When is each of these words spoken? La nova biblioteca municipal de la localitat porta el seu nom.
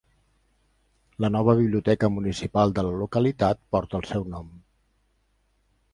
La 1.25 1.29
nova 1.35 1.55
biblioteca 1.59 2.09
municipal 2.15 2.75
de 2.79 2.87
la 2.89 2.97
localitat 3.03 3.63
porta 3.77 4.01
el 4.01 4.09
seu 4.15 4.29
nom. 4.37 4.49